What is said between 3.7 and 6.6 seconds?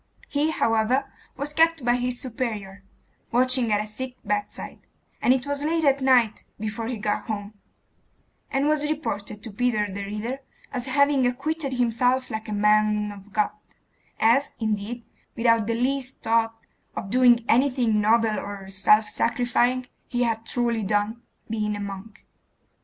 at a sick bedside, and it was late at night